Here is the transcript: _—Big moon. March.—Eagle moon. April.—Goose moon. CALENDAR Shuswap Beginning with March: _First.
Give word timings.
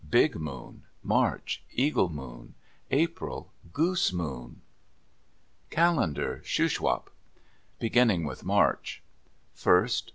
_—Big 0.09 0.33
moon. 0.35 0.81
March.—Eagle 1.03 2.09
moon. 2.09 2.55
April.—Goose 2.89 4.11
moon. 4.11 4.63
CALENDAR 5.69 6.41
Shuswap 6.43 7.11
Beginning 7.77 8.23
with 8.25 8.43
March: 8.43 9.03
_First. 9.55 10.09